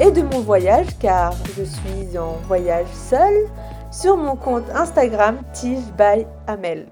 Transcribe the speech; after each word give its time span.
et 0.00 0.12
de 0.12 0.22
mon 0.22 0.40
voyage 0.40 0.96
car 1.00 1.32
je 1.56 1.64
suis 1.64 2.16
en 2.18 2.34
voyage 2.46 2.86
seule 2.92 3.48
sur 3.90 4.16
mon 4.16 4.36
compte 4.36 4.68
Instagram 4.70 5.38
Tige 5.52 5.92
by 5.96 6.24
Amel. 6.46 6.86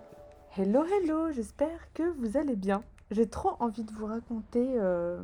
Hello 0.57 0.85
hello, 0.85 1.31
j'espère 1.31 1.93
que 1.95 2.03
vous 2.19 2.37
allez 2.37 2.57
bien. 2.57 2.83
J'ai 3.13 3.29
trop 3.29 3.53
envie 3.61 3.85
de 3.85 3.93
vous 3.93 4.07
raconter 4.07 4.75
euh, 4.77 5.21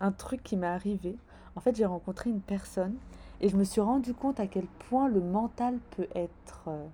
un 0.00 0.10
truc 0.10 0.42
qui 0.42 0.56
m'est 0.56 0.66
arrivé. 0.66 1.16
En 1.54 1.60
fait, 1.60 1.76
j'ai 1.76 1.84
rencontré 1.84 2.30
une 2.30 2.40
personne 2.40 2.96
et 3.40 3.48
je 3.48 3.56
me 3.56 3.62
suis 3.62 3.80
rendu 3.80 4.12
compte 4.12 4.40
à 4.40 4.48
quel 4.48 4.66
point 4.88 5.08
le 5.08 5.20
mental 5.20 5.78
peut 5.96 6.08
être 6.16 6.64
euh, 6.66 6.84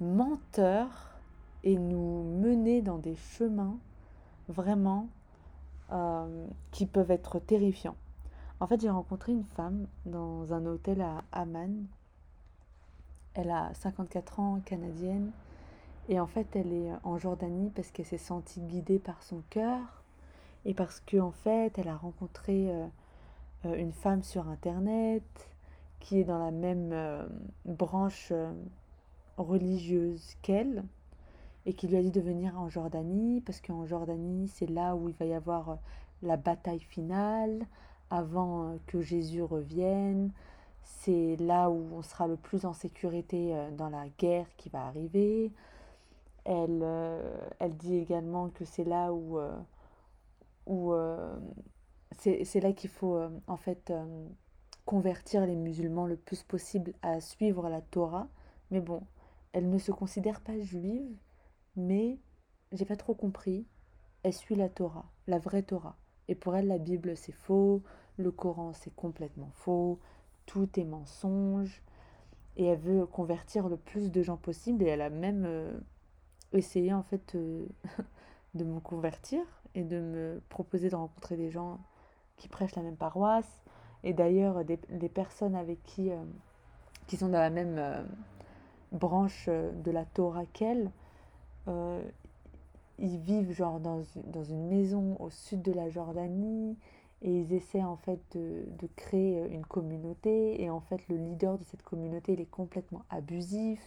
menteur 0.00 0.88
et 1.62 1.76
nous 1.76 2.24
mener 2.40 2.82
dans 2.82 2.98
des 2.98 3.14
chemins 3.14 3.78
vraiment 4.48 5.06
euh, 5.92 6.46
qui 6.72 6.86
peuvent 6.86 7.12
être 7.12 7.38
terrifiants. 7.38 7.96
En 8.58 8.66
fait, 8.66 8.80
j'ai 8.80 8.88
rencontré 8.88 9.32
une 9.32 9.44
femme 9.44 9.86
dans 10.06 10.54
un 10.54 10.64
hôtel 10.64 11.02
à 11.02 11.24
Amman. 11.30 11.84
Elle 13.34 13.50
a 13.50 13.74
54 13.74 14.40
ans, 14.40 14.60
canadienne. 14.64 15.30
Et 16.08 16.18
en 16.18 16.26
fait, 16.26 16.56
elle 16.56 16.72
est 16.72 16.90
en 17.02 17.18
Jordanie 17.18 17.70
parce 17.74 17.90
qu'elle 17.90 18.06
s'est 18.06 18.16
sentie 18.16 18.60
guidée 18.60 18.98
par 18.98 19.22
son 19.22 19.42
cœur. 19.50 20.02
Et 20.64 20.72
parce 20.72 21.00
qu'en 21.00 21.26
en 21.26 21.30
fait, 21.32 21.78
elle 21.78 21.88
a 21.88 21.96
rencontré 21.96 22.70
euh, 22.70 22.86
euh, 23.66 23.74
une 23.76 23.92
femme 23.92 24.22
sur 24.22 24.48
Internet 24.48 25.50
qui 26.00 26.20
est 26.20 26.24
dans 26.24 26.38
la 26.38 26.50
même 26.50 26.92
euh, 26.92 27.26
branche 27.66 28.32
religieuse 29.36 30.34
qu'elle. 30.40 30.82
Et 31.66 31.74
qui 31.74 31.88
lui 31.88 31.96
a 31.96 32.02
dit 32.02 32.10
de 32.10 32.20
venir 32.22 32.58
en 32.58 32.70
Jordanie 32.70 33.42
parce 33.42 33.60
qu'en 33.60 33.84
Jordanie, 33.84 34.48
c'est 34.48 34.70
là 34.70 34.96
où 34.96 35.10
il 35.10 35.14
va 35.16 35.26
y 35.26 35.34
avoir 35.34 35.78
la 36.22 36.38
bataille 36.38 36.80
finale 36.80 37.66
avant 38.10 38.68
euh, 38.68 38.76
que 38.86 39.00
Jésus 39.00 39.42
revienne. 39.42 40.32
C'est 40.82 41.36
là 41.36 41.70
où 41.70 41.88
on 41.92 42.02
sera 42.02 42.26
le 42.26 42.36
plus 42.36 42.64
en 42.64 42.72
sécurité 42.72 43.54
euh, 43.54 43.70
dans 43.70 43.88
la 43.88 44.08
guerre 44.18 44.46
qui 44.56 44.68
va 44.68 44.86
arriver. 44.86 45.52
Elle, 46.44 46.80
euh, 46.82 47.38
elle 47.58 47.76
dit 47.76 47.96
également 47.96 48.50
que 48.50 48.64
c'est 48.64 48.84
là 48.84 49.12
où, 49.12 49.38
où 50.66 50.94
c'est 52.12 52.60
là 52.60 52.72
qu'il 52.72 52.90
faut 52.90 53.20
en 53.48 53.56
fait 53.56 53.92
convertir 54.84 55.44
les 55.44 55.56
musulmans 55.56 56.06
le 56.06 56.16
plus 56.16 56.44
possible 56.44 56.92
à 57.02 57.20
suivre 57.20 57.68
la 57.68 57.80
Torah. 57.80 58.28
Mais 58.70 58.80
bon, 58.80 59.02
elle 59.52 59.68
ne 59.68 59.78
se 59.78 59.90
considère 59.90 60.40
pas 60.40 60.58
juive, 60.60 61.16
mais 61.74 62.18
j'ai 62.72 62.84
pas 62.84 62.96
trop 62.96 63.14
compris. 63.14 63.66
Elle 64.22 64.32
suit 64.32 64.54
la 64.54 64.68
Torah, 64.68 65.06
la 65.26 65.38
vraie 65.38 65.62
Torah. 65.62 65.96
Et 66.28 66.34
pour 66.34 66.56
elle, 66.56 66.66
la 66.66 66.78
Bible, 66.78 67.16
c'est 67.16 67.32
faux, 67.32 67.82
le 68.16 68.30
Coran, 68.30 68.72
c'est 68.72 68.94
complètement 68.94 69.50
faux, 69.52 69.98
tout 70.46 70.68
est 70.78 70.84
mensonge. 70.84 71.82
Et 72.56 72.64
elle 72.64 72.78
veut 72.78 73.06
convertir 73.06 73.68
le 73.68 73.76
plus 73.76 74.10
de 74.10 74.22
gens 74.22 74.36
possible. 74.36 74.82
Et 74.84 74.88
elle 74.88 75.02
a 75.02 75.10
même 75.10 75.44
euh, 75.46 75.78
essayé, 76.52 76.92
en 76.92 77.02
fait, 77.02 77.34
euh, 77.34 77.66
de 78.54 78.64
me 78.64 78.80
convertir 78.80 79.40
et 79.74 79.84
de 79.84 80.00
me 80.00 80.42
proposer 80.48 80.88
de 80.88 80.96
rencontrer 80.96 81.36
des 81.36 81.50
gens 81.50 81.78
qui 82.36 82.48
prêchent 82.48 82.76
la 82.76 82.82
même 82.82 82.96
paroisse. 82.96 83.62
Et 84.04 84.14
d'ailleurs, 84.14 84.64
des, 84.64 85.08
personnes 85.08 85.54
avec 85.54 85.82
qui, 85.82 86.10
euh, 86.10 86.16
qui 87.06 87.16
sont 87.16 87.28
dans 87.28 87.40
la 87.40 87.50
même 87.50 88.06
branche 88.92 89.48
de 89.48 89.90
la 89.90 90.04
Torah 90.04 90.46
qu'elle, 90.52 90.92
ils 92.98 93.18
vivent 93.18 93.52
genre 93.52 93.80
dans, 93.80 94.02
dans, 94.24 94.44
une 94.44 94.68
maison 94.68 95.16
au 95.20 95.30
sud 95.30 95.62
de 95.62 95.72
la 95.72 95.88
Jordanie 95.88 96.76
et 97.22 97.40
ils 97.40 97.52
essaient 97.52 97.82
en 97.82 97.96
fait 97.96 98.20
de, 98.34 98.64
de, 98.78 98.88
créer 98.96 99.46
une 99.50 99.64
communauté 99.64 100.62
et 100.62 100.70
en 100.70 100.80
fait 100.80 101.06
le 101.08 101.16
leader 101.16 101.58
de 101.58 101.64
cette 101.64 101.82
communauté 101.82 102.34
il 102.34 102.40
est 102.40 102.50
complètement 102.50 103.02
abusif 103.10 103.80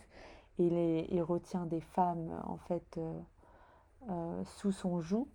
il, 0.57 0.73
est, 0.73 1.07
il 1.09 1.21
retient 1.21 1.65
des 1.65 1.81
femmes 1.81 2.31
en 2.45 2.57
fait 2.57 2.97
euh, 2.97 3.19
euh, 4.09 4.43
sous 4.43 4.71
son 4.71 5.01
joug 5.01 5.27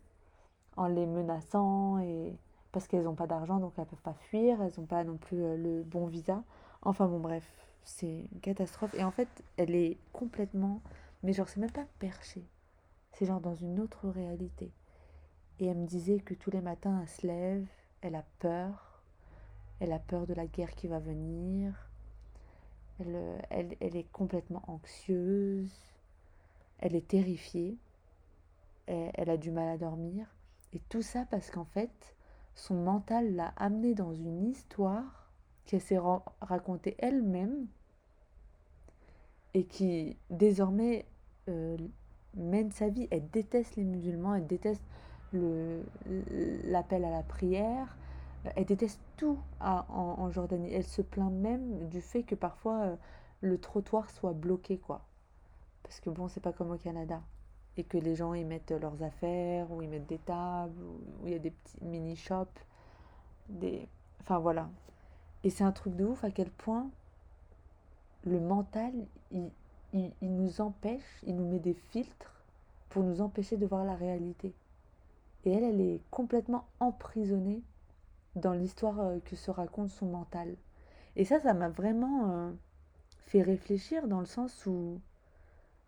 en 0.77 0.87
les 0.87 1.07
menaçant 1.07 1.99
et 1.99 2.37
parce 2.73 2.89
qu'elles 2.89 3.05
n'ont 3.05 3.15
pas 3.15 3.27
d'argent 3.27 3.59
donc 3.59 3.73
elles 3.79 3.87
peuvent 3.87 4.03
pas 4.03 4.15
fuir 4.15 4.61
elles 4.63 4.73
n'ont 4.79 4.87
pas 4.87 5.05
non 5.05 5.17
plus 5.17 5.43
euh, 5.43 5.57
le 5.57 5.83
bon 5.83 6.07
visa. 6.07 6.43
Enfin 6.83 7.07
bon 7.07 7.21
bref 7.21 7.45
c'est 7.85 8.27
une 8.33 8.41
catastrophe 8.41 8.95
et 8.95 9.05
en 9.05 9.11
fait 9.11 9.29
elle 9.57 9.75
est 9.75 9.99
complètement 10.13 10.81
mais 11.23 11.33
genre 11.33 11.49
c'est 11.49 11.61
même 11.61 11.71
pas 11.71 11.87
perché 11.99 12.45
c'est 13.15 13.27
genre 13.27 13.41
dans 13.41 13.55
une 13.55 13.81
autre 13.81 14.09
réalité. 14.09 14.73
Et 15.61 15.67
elle 15.67 15.79
me 15.79 15.87
disait 15.87 16.19
que 16.19 16.35
tous 16.35 16.51
les 16.51 16.61
matins, 16.61 17.01
elle 17.01 17.09
se 17.09 17.27
lève, 17.27 17.67
elle 18.01 18.17
a 18.17 18.25
peur, 18.41 19.03
elle 19.81 19.93
a 19.93 19.99
peur 19.99 20.27
de 20.27 20.35
la 20.35 20.47
guerre 20.47 20.75
qui 20.75 20.89
va 20.89 20.99
venir, 20.99 21.89
elle, 22.99 23.77
est 23.81 24.11
complètement 24.13 24.63
anxieuse, 24.67 25.73
elle 26.79 26.95
est 26.95 27.09
terrifiée, 27.09 27.77
elle, 28.87 29.11
elle 29.15 29.31
a 29.31 29.37
du 29.37 29.51
mal 29.51 29.69
à 29.69 29.79
dormir. 29.79 30.27
Et 30.73 30.81
tout 30.89 31.03
ça 31.03 31.25
parce 31.31 31.51
qu'en 31.51 31.65
fait, 31.65 32.15
son 32.55 32.75
mental 32.75 33.35
l'a 33.35 33.53
amenée 33.57 33.95
dans 33.95 34.13
une 34.13 34.45
histoire 34.45 35.31
qu'elle 35.67 35.81
s'est 35.81 36.01
racontée 36.41 36.95
elle-même 36.99 37.67
et 39.55 39.65
qui 39.65 40.17
désormais 40.31 41.07
euh, 41.49 41.77
mène 42.37 42.71
sa 42.71 42.89
vie. 42.89 43.09
Elle 43.11 43.29
déteste 43.31 43.77
les 43.77 43.85
musulmans, 43.85 44.35
elle 44.35 44.47
déteste 44.47 44.83
l'appel 46.65 47.05
à 47.05 47.11
la 47.11 47.23
prière, 47.23 47.97
elle 48.57 48.67
déteste 48.67 49.01
tout 49.17 49.39
en, 49.61 50.31
Jordanie. 50.31 50.73
Elle 50.73 50.85
se 50.85 51.03
plaint 51.03 51.33
même 51.33 51.89
du 51.89 52.01
fait 52.01 52.23
que 52.23 52.35
parfois 52.35 52.81
euh, 52.83 52.97
le 53.41 53.59
trottoir 53.59 54.11
soit 54.11 54.33
bloqué, 54.33 54.79
quoi. 54.79 55.03
Parce 55.83 56.01
que 56.01 56.11
bon, 56.11 56.29
c'est 56.29 56.41
pas 56.41 56.53
comme 56.53 56.71
au 56.71 56.79
Canada. 56.79 57.23
Et 57.77 57.85
que 57.85 57.99
les 57.99 58.15
gens 58.15 58.35
y 58.35 58.45
mettent 58.45 58.71
leurs 58.71 59.03
affaires, 59.03 59.71
ou 59.73 59.83
ils 59.83 59.89
mettent 59.89 60.07
des 60.07 60.19
tables, 60.19 60.81
ou 60.83 61.27
il 61.27 61.33
y 61.33 61.37
a 61.37 61.39
des 61.39 61.51
petits 61.51 61.85
mini-shops. 61.85 62.67
Des... 63.49 63.89
Enfin 64.21 64.39
voilà. 64.39 64.69
Et 65.43 65.51
c'est 65.51 65.65
un 65.65 65.73
truc 65.73 65.97
de 65.97 66.05
ouf 66.05 66.23
à 66.25 66.31
quel 66.31 66.51
point 66.51 66.89
le 68.25 68.41
mental, 68.41 68.93
il, 69.95 70.35
nous 70.35 70.61
empêche, 70.61 71.23
il 71.25 71.37
nous 71.37 71.49
met 71.49 71.61
des 71.61 71.75
filtres 71.75 72.43
pour 72.89 73.05
nous 73.05 73.21
empêcher 73.21 73.57
de 73.57 73.67
voir 73.67 73.85
la 73.85 73.95
réalité. 73.95 74.53
Et 75.45 75.53
elle, 75.53 75.65
elle 75.65 75.81
est 75.81 76.01
complètement 76.11 76.67
emprisonnée 76.81 77.63
dans 78.35 78.53
l'histoire 78.53 79.01
euh, 79.01 79.19
que 79.25 79.37
se 79.37 79.51
raconte 79.51 79.91
son 79.91 80.07
mental. 80.07 80.57
Et 81.17 81.25
ça, 81.25 81.39
ça 81.39 81.55
m'a 81.55 81.69
vraiment 81.69 82.31
euh, 82.31 82.51
fait 83.27 83.43
réfléchir 83.43 84.09
dans 84.09 84.21
le 84.21 84.27
sens 84.27 84.67
où, 84.67 85.01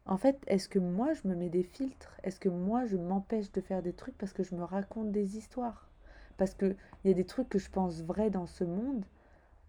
en 0.04 0.16
fait, 0.16 0.38
est-ce 0.46 0.68
que 0.68 0.78
moi, 0.78 1.12
je 1.14 1.26
me 1.26 1.34
mets 1.34 1.48
des 1.48 1.64
filtres? 1.64 2.16
Est-ce 2.22 2.38
que 2.38 2.48
moi, 2.48 2.86
je 2.86 2.96
m'empêche 2.96 3.50
de 3.50 3.60
faire 3.60 3.82
des 3.82 3.92
trucs 3.92 4.16
parce 4.18 4.32
que 4.32 4.44
je 4.44 4.54
me 4.54 4.62
raconte 4.62 5.10
des 5.10 5.36
histoires? 5.36 5.88
Parce 6.36 6.54
qu'il 6.54 6.76
y 7.04 7.10
a 7.10 7.14
des 7.14 7.24
trucs 7.24 7.48
que 7.48 7.58
je 7.58 7.70
pense 7.70 8.02
vrais 8.02 8.30
dans 8.30 8.46
ce 8.46 8.62
monde, 8.62 9.04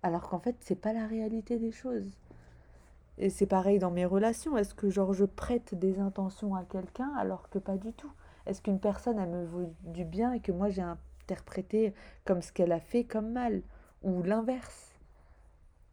alors 0.04 0.30
qu'en 0.30 0.40
fait, 0.40 0.56
c'est 0.60 0.76
pas 0.80 0.94
la 0.94 1.08
réalité 1.08 1.58
des 1.58 1.72
choses. 1.72 2.12
Et 3.18 3.30
c'est 3.30 3.48
pareil 3.48 3.80
dans 3.80 3.92
mes 3.92 4.06
relations. 4.06 4.58
Est-ce 4.58 4.76
que 4.76 4.90
genre 4.90 5.14
je 5.14 5.26
prête 5.26 5.74
des 5.76 6.00
intentions 6.00 6.56
à 6.56 6.64
quelqu'un 6.64 7.12
alors 7.18 7.50
que 7.50 7.60
pas 7.60 7.78
du 7.78 7.94
tout? 7.94 8.12
Est-ce 8.46 8.62
qu'une 8.62 8.80
personne 8.80 9.20
elle 9.20 9.30
me 9.30 9.68
du 9.84 10.06
bien 10.06 10.34
et 10.34 10.40
que 10.40 10.52
moi 10.52 10.70
j'ai 10.70 10.84
interprété 10.84 11.94
comme 12.26 12.42
ce 12.42 12.52
qu'elle 12.52 12.72
a 12.72 12.80
fait 12.80 13.04
comme 13.04 13.32
mal? 13.32 13.64
Ou 14.04 14.22
l'inverse? 14.22 14.94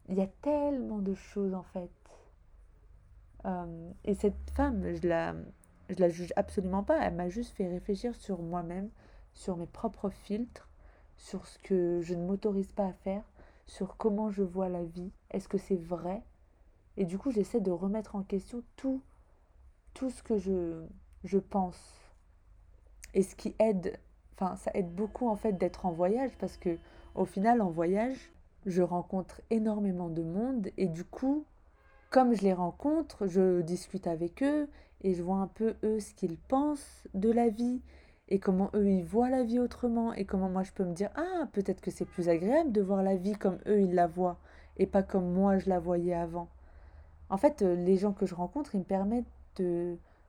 Il 0.07 0.15
y 0.15 0.21
a 0.21 0.27
tellement 0.41 0.99
de 0.99 1.15
choses 1.15 1.55
en 1.55 1.63
fait. 1.63 1.89
Euh, 3.45 3.91
et 4.03 4.13
cette 4.13 4.49
femme, 4.51 4.93
je 4.93 5.07
la, 5.07 5.35
la 5.97 6.09
juge 6.09 6.33
absolument 6.35 6.83
pas. 6.83 6.99
Elle 7.01 7.15
m'a 7.15 7.29
juste 7.29 7.55
fait 7.55 7.67
réfléchir 7.67 8.13
sur 8.15 8.41
moi-même, 8.41 8.89
sur 9.33 9.57
mes 9.57 9.65
propres 9.65 10.09
filtres, 10.09 10.69
sur 11.17 11.47
ce 11.47 11.57
que 11.59 12.01
je 12.01 12.13
ne 12.13 12.25
m'autorise 12.25 12.71
pas 12.71 12.87
à 12.87 12.93
faire, 12.93 13.23
sur 13.65 13.97
comment 13.97 14.29
je 14.29 14.43
vois 14.43 14.69
la 14.69 14.83
vie. 14.83 15.11
Est-ce 15.31 15.47
que 15.47 15.57
c'est 15.57 15.75
vrai? 15.75 16.21
Et 16.97 17.05
du 17.05 17.17
coup, 17.17 17.31
j'essaie 17.31 17.61
de 17.61 17.71
remettre 17.71 18.15
en 18.15 18.23
question 18.23 18.63
tout, 18.75 19.01
tout 19.93 20.09
ce 20.09 20.23
que 20.23 20.37
je, 20.37 20.83
je 21.23 21.37
pense. 21.37 21.99
Et 23.13 23.23
ce 23.23 23.35
qui 23.35 23.55
aide, 23.59 23.99
enfin, 24.33 24.55
ça 24.55 24.71
aide 24.73 24.93
beaucoup 24.93 25.27
en 25.27 25.35
fait 25.35 25.53
d'être 25.53 25.85
en 25.85 25.91
voyage 25.91 26.31
parce 26.39 26.57
que 26.57 26.77
au 27.15 27.25
final, 27.25 27.61
en 27.61 27.69
voyage, 27.69 28.31
je 28.65 28.81
rencontre 28.81 29.41
énormément 29.49 30.09
de 30.09 30.23
monde 30.23 30.69
et 30.77 30.87
du 30.87 31.03
coup, 31.03 31.45
comme 32.09 32.33
je 32.33 32.41
les 32.41 32.53
rencontre, 32.53 33.27
je 33.27 33.61
discute 33.61 34.07
avec 34.07 34.41
eux 34.43 34.67
et 35.01 35.13
je 35.13 35.23
vois 35.23 35.37
un 35.37 35.47
peu 35.47 35.75
eux 35.83 35.99
ce 35.99 36.13
qu'ils 36.13 36.37
pensent 36.37 37.03
de 37.13 37.31
la 37.31 37.49
vie 37.49 37.81
et 38.29 38.39
comment 38.39 38.69
eux 38.73 38.89
ils 38.89 39.03
voient 39.03 39.29
la 39.29 39.43
vie 39.43 39.59
autrement 39.59 40.13
et 40.13 40.25
comment 40.25 40.49
moi 40.49 40.63
je 40.63 40.71
peux 40.71 40.83
me 40.83 40.93
dire 40.93 41.11
ah 41.15 41.47
peut-être 41.53 41.81
que 41.81 41.91
c'est 41.91 42.05
plus 42.05 42.27
agréable 42.27 42.71
de 42.71 42.81
voir 42.81 43.03
la 43.03 43.15
vie 43.15 43.35
comme 43.35 43.59
eux 43.67 43.81
ils 43.81 43.93
la 43.93 44.07
voient 44.07 44.39
et 44.77 44.87
pas 44.87 45.03
comme 45.03 45.31
moi 45.31 45.57
je 45.57 45.69
la 45.69 45.79
voyais 45.79 46.15
avant. 46.15 46.49
En 47.29 47.37
fait, 47.37 47.61
euh, 47.61 47.75
les 47.75 47.97
gens 47.97 48.13
que 48.13 48.25
je 48.25 48.35
rencontre, 48.35 48.75
ils 48.75 48.79
me 48.79 48.83
permettent 48.83 49.25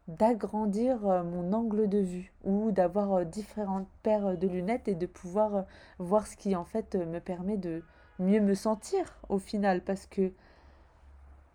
d'agrandir 0.08 1.06
euh, 1.06 1.22
mon 1.22 1.52
angle 1.52 1.88
de 1.88 1.98
vue 1.98 2.32
ou 2.44 2.70
d'avoir 2.70 3.12
euh, 3.12 3.24
différentes 3.24 3.88
paires 4.02 4.38
de 4.38 4.46
lunettes 4.46 4.88
et 4.88 4.94
de 4.94 5.06
pouvoir 5.06 5.64
voir 5.98 6.26
ce 6.26 6.36
qui 6.36 6.54
en 6.54 6.64
fait 6.64 6.94
me 6.94 7.18
permet 7.18 7.56
de 7.56 7.82
mieux 8.18 8.40
me 8.40 8.54
sentir 8.54 9.18
au 9.28 9.38
final 9.38 9.82
parce 9.82 10.06
que 10.06 10.32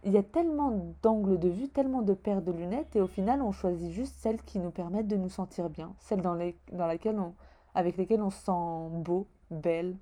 il 0.04 0.12
y 0.12 0.18
a 0.18 0.24
tellement 0.24 0.96
d'angles 1.04 1.38
de 1.38 1.48
vue, 1.48 1.70
tellement 1.70 2.02
de 2.02 2.16
paires 2.16 2.42
de 2.42 2.52
lunettes, 2.52 2.96
et 2.96 3.02
au 3.02 3.08
final, 3.08 3.44
on 3.44 3.52
choisit 3.52 3.92
juste 3.92 4.16
celles 4.18 4.42
qui 4.42 4.58
nous 4.58 4.72
permettent 4.72 5.08
de 5.08 5.16
nous 5.16 5.30
sentir 5.30 5.70
bien, 5.70 5.94
celles 6.00 6.22
dans, 6.22 6.34
les, 6.34 6.58
dans 6.72 6.88
laquelle 6.88 7.20
on, 7.20 7.36
avec 7.76 7.98
lesquelles 7.98 8.24
on 8.24 8.32
se 8.32 8.44
sent 8.44 8.90
beau, 8.94 9.28
belle. 9.52 9.96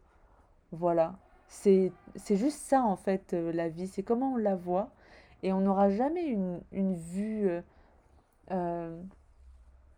Voilà. 0.71 1.15
C'est 1.49 1.91
juste 2.29 2.59
ça, 2.59 2.83
en 2.83 2.95
fait, 2.95 3.33
la 3.33 3.67
vie. 3.67 3.87
C'est 3.87 4.03
comment 4.03 4.33
on 4.33 4.37
la 4.37 4.55
voit. 4.55 4.89
Et 5.43 5.53
on 5.53 5.61
n'aura 5.61 5.89
jamais 5.89 6.25
une, 6.25 6.59
une 6.71 6.95
vue 6.95 7.49
euh, 8.51 9.01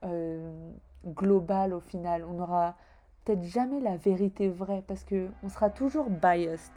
euh, 0.03 0.71
globale 1.05 1.73
au 1.73 1.79
final. 1.79 2.23
On 2.25 2.33
n'aura 2.33 2.75
peut-être 3.23 3.43
jamais 3.43 3.79
la 3.79 3.97
vérité 3.97 4.49
vraie 4.49 4.83
parce 4.87 5.03
qu'on 5.03 5.49
sera 5.49 5.69
toujours 5.69 6.09
biased. 6.09 6.71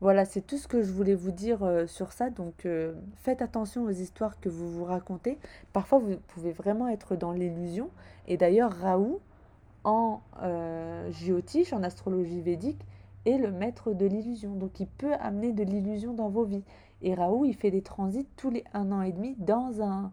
Voilà, 0.00 0.24
c'est 0.24 0.42
tout 0.42 0.58
ce 0.58 0.68
que 0.68 0.82
je 0.82 0.92
voulais 0.92 1.16
vous 1.16 1.32
dire 1.32 1.64
euh, 1.64 1.86
sur 1.86 2.12
ça. 2.12 2.30
Donc 2.30 2.66
euh, 2.66 2.94
faites 3.16 3.42
attention 3.42 3.84
aux 3.84 3.90
histoires 3.90 4.38
que 4.40 4.48
vous 4.48 4.70
vous 4.70 4.84
racontez. 4.84 5.38
Parfois, 5.72 5.98
vous 5.98 6.16
pouvez 6.28 6.52
vraiment 6.52 6.88
être 6.88 7.16
dans 7.16 7.32
l'illusion. 7.32 7.90
Et 8.28 8.36
d'ailleurs, 8.36 8.72
Raoult, 8.72 9.20
en 9.84 10.20
euh, 10.42 11.10
géotiche, 11.10 11.72
en 11.72 11.82
astrologie 11.82 12.40
védique, 12.40 12.80
est 13.24 13.38
le 13.38 13.52
maître 13.52 13.92
de 13.92 14.06
l'illusion. 14.06 14.54
Donc 14.54 14.80
il 14.80 14.86
peut 14.86 15.14
amener 15.14 15.52
de 15.52 15.64
l'illusion 15.64 16.14
dans 16.14 16.28
vos 16.28 16.44
vies. 16.44 16.64
Et 17.02 17.14
Raoult, 17.14 17.44
il 17.44 17.54
fait 17.54 17.70
des 17.70 17.82
transits 17.82 18.26
tous 18.36 18.50
les 18.50 18.64
un 18.74 18.90
an 18.92 19.02
et 19.02 19.12
demi 19.12 19.36
dans 19.38 19.82
un, 19.82 20.12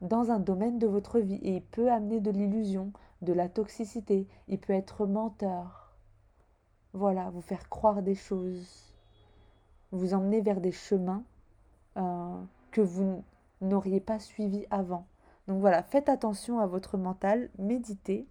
dans 0.00 0.30
un 0.30 0.38
domaine 0.38 0.78
de 0.78 0.86
votre 0.86 1.18
vie. 1.18 1.40
Et 1.42 1.56
il 1.56 1.62
peut 1.62 1.90
amener 1.90 2.20
de 2.20 2.30
l'illusion, 2.30 2.92
de 3.20 3.32
la 3.32 3.48
toxicité. 3.48 4.26
Il 4.48 4.58
peut 4.58 4.72
être 4.72 5.06
menteur. 5.06 5.94
Voilà, 6.94 7.30
vous 7.30 7.40
faire 7.40 7.68
croire 7.68 8.02
des 8.02 8.14
choses 8.14 8.92
vous 9.92 10.14
emmener 10.14 10.40
vers 10.40 10.60
des 10.60 10.72
chemins 10.72 11.22
euh, 11.96 12.42
que 12.72 12.80
vous 12.80 13.22
n'auriez 13.60 14.00
pas 14.00 14.18
suivis 14.18 14.66
avant. 14.70 15.06
Donc 15.46 15.60
voilà, 15.60 15.82
faites 15.82 16.08
attention 16.08 16.58
à 16.58 16.66
votre 16.66 16.96
mental, 16.96 17.50
méditez 17.58 18.26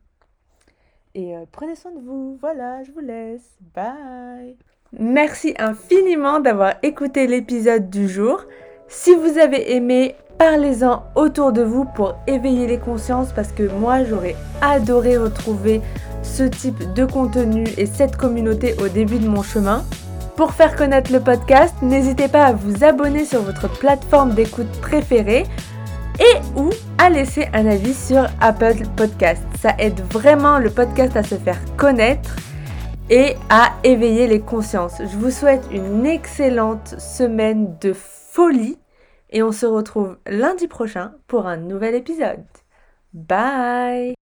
et 1.16 1.36
euh, 1.36 1.46
prenez 1.52 1.76
soin 1.76 1.92
de 1.92 2.00
vous. 2.00 2.38
Voilà, 2.42 2.84
je 2.84 2.92
vous 2.92 3.00
laisse. 3.00 3.58
Bye. 3.76 4.56
Merci 4.98 5.54
infiniment 5.58 6.40
d'avoir 6.40 6.74
écouté 6.84 7.28
l'épisode 7.28 7.90
du 7.90 8.10
jour. 8.10 8.44
Si 8.88 9.16
vous 9.16 9.38
avez 9.38 9.74
aimé, 9.76 10.16
parlez-en 10.38 11.04
autour 11.16 11.54
de 11.54 11.62
vous 11.62 11.86
pour 11.86 12.16
éveiller 12.28 12.68
les 12.68 12.78
consciences 12.78 13.32
parce 13.32 13.54
que 13.54 13.64
moi 13.64 14.04
j'aurais 14.04 14.36
adoré 14.62 15.18
retrouver 15.18 15.82
ce 16.24 16.44
type 16.44 16.94
de 16.94 17.06
contenu 17.06 17.64
et 17.78 17.86
cette 17.86 18.18
communauté 18.18 18.76
au 18.84 18.90
début 18.90 19.20
de 19.20 19.30
mon 19.30 19.44
chemin. 19.44 19.86
Pour 20.36 20.54
faire 20.54 20.76
connaître 20.76 21.12
le 21.12 21.20
podcast, 21.20 21.76
n'hésitez 21.82 22.28
pas 22.28 22.46
à 22.46 22.54
vous 22.54 22.84
abonner 22.84 23.26
sur 23.26 23.42
votre 23.44 23.70
plateforme 23.80 24.34
d'écoute 24.34 24.72
préférée 24.82 25.46
et 26.20 26.60
ou 26.60 26.70
à 27.02 27.10
laisser 27.10 27.48
un 27.54 27.66
avis 27.66 27.96
sur 27.96 28.28
Apple 28.42 28.76
Podcast. 28.96 29.44
Ça 29.60 29.74
aide 29.80 30.00
vraiment 30.12 30.60
le 30.60 30.70
podcast 30.70 31.18
à 31.18 31.24
se 31.24 31.34
faire 31.34 31.58
connaître 31.76 32.36
et 33.10 33.34
à 33.50 33.72
éveiller 33.84 34.28
les 34.28 34.40
consciences. 34.40 35.00
Je 35.00 35.18
vous 35.18 35.32
souhaite 35.32 35.66
une 35.72 36.06
excellente 36.06 37.00
semaine 37.00 37.76
de 37.82 37.94
folie 37.94 38.78
et 39.32 39.42
on 39.42 39.52
se 39.52 39.66
retrouve 39.66 40.20
lundi 40.28 40.68
prochain 40.68 41.14
pour 41.26 41.48
un 41.48 41.58
nouvel 41.58 41.96
épisode. 41.96 42.46
Bye 43.14 44.22